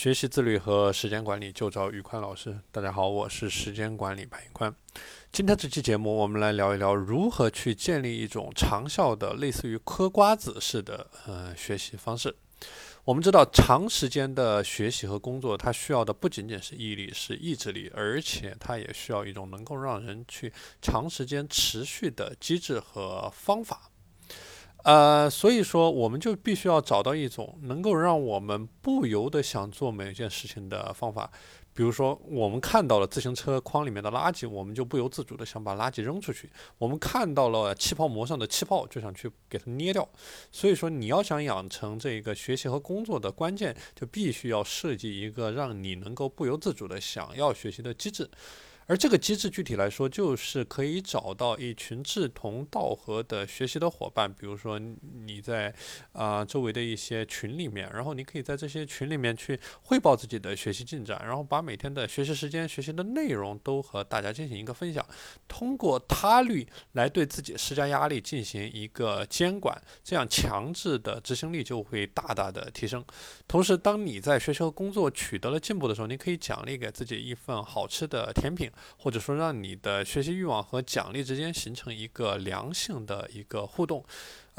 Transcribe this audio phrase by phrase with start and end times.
[0.00, 2.58] 学习自律和时间管理就找宇宽老师。
[2.72, 4.74] 大家好，我是时间管理潘宇宽。
[5.30, 12.34] 今天这期节目，我们来聊一聊如何去建立一种长效的、类似于嗑瓜子式的呃学习方式。
[13.04, 23.90] 我们知道，长时间的学习和工作，它需要的不仅仅是毅力、是意志力，而且它也需要一种能够让人去长时间持续的机制和方法。
[24.84, 31.30] 呃，所以说，我们就必须要找到一种能够让我们不由得想做每一件事情的方法。
[31.72, 36.46] 比如说，我们看到了自行车筐里面的垃圾，我们就不由自主的想把垃圾扔出去；
[36.78, 40.06] 我们看到了气泡膜上的气泡，就想去给它捏掉。
[40.50, 48.28] 所以说，你要想养成这个学习和工作的关键，就必须要设计一个让你能够不由自主的想要学习的机制。
[48.90, 55.72] 而这个机制具体来说，就是可以找到一群志同道合的学习的伙伴，比如说你在
[56.10, 65.06] 啊周围的一些群里面，然后你可以在这些群里面去汇报自己的学习进展，然后把每天的学习时间、学习的内容都和大家进行一个分享，
[65.46, 73.04] 通过他律来对自己施加压力，进行一个监管，这样强制的执行力就会大大的提升。
[73.46, 78.68] 同时，当你在学习和工作取得了进步的时候，你可以奖励给自己一份好吃的甜品。
[78.98, 84.04] 或者说，让你的学习欲望和奖励之间形成一个良性的一个互动。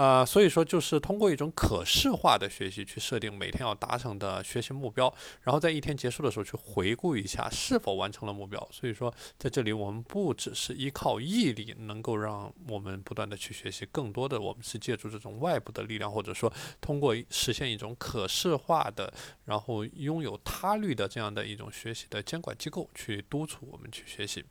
[0.00, 5.12] 啊，所以说就是通过一种可视化的学习去设定每天要达成的学习目标，
[5.42, 8.66] 然后在一天结束的时候去回顾一下是否完成了目标。
[8.72, 19.12] 所以说，在这里我们不只是依靠毅力能够让我们不断的去学习，更多的我们是借助这种外部的力量，或者说通过实现一种可视化的，
[19.44, 24.42] 然后拥有他律的这样的一种学习的监管机构去督促我们去学习。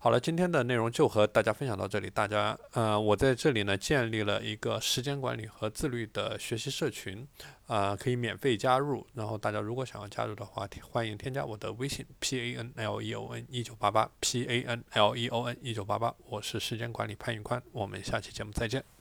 [0.00, 2.08] 好了，今天的内容就和大家分享到这里。
[2.08, 7.26] 大家，呃，我在这里呢建立了一个时间管理和自律的学习社群，
[7.66, 9.04] 啊，可以免费加入。
[9.14, 15.56] 然后大家如果想要加入的话，欢迎添加我的微信 p a n l e o n 一九八八 p a n l e o n
[15.60, 16.14] 一九八八。
[16.28, 18.97] 我是时间管理潘云宽，我们下期节目再见。